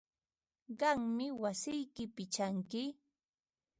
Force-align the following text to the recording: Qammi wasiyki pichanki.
Qammi 0.79 1.27
wasiyki 1.41 2.03
pichanki. 2.15 2.83